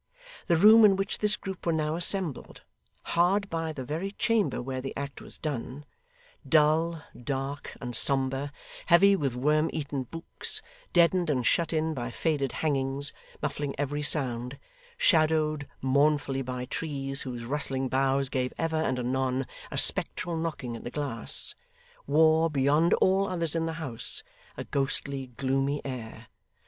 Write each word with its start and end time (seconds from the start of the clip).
The 0.47 0.55
room 0.55 0.83
in 0.83 0.95
which 0.95 1.19
this 1.19 1.35
group 1.35 1.63
were 1.63 1.71
now 1.71 1.95
assembled 1.95 2.63
hard 3.13 3.51
by 3.51 3.71
the 3.71 3.83
very 3.83 4.13
chamber 4.13 4.59
where 4.59 4.81
the 4.81 4.97
act 4.97 5.21
was 5.21 5.37
done 5.37 5.85
dull, 6.49 7.03
dark, 7.15 7.77
and 7.79 7.95
sombre; 7.95 8.51
heavy 8.87 9.15
with 9.15 9.35
worm 9.35 9.69
eaten 9.71 10.01
books; 10.05 10.63
deadened 10.91 11.29
and 11.29 11.45
shut 11.45 11.71
in 11.71 11.93
by 11.93 12.09
faded 12.09 12.51
hangings, 12.51 13.13
muffling 13.43 13.75
every 13.77 14.01
sound; 14.01 14.57
shadowed 14.97 15.67
mournfully 15.83 16.41
by 16.41 16.65
trees 16.65 17.21
whose 17.21 17.45
rustling 17.45 17.87
boughs 17.87 18.27
gave 18.27 18.51
ever 18.57 18.77
and 18.81 18.97
anon 18.97 19.45
a 19.69 19.77
spectral 19.77 20.35
knocking 20.35 20.75
at 20.75 20.83
the 20.83 20.89
glass; 20.89 21.53
wore, 22.07 22.49
beyond 22.49 22.95
all 22.95 23.27
others 23.27 23.55
in 23.55 23.67
the 23.67 23.73
house, 23.73 24.23
a 24.57 24.63
ghostly, 24.63 25.27
gloomy 25.27 25.79
air. 25.85 26.25